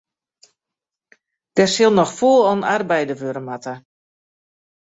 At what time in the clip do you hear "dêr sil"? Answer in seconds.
1.55-1.91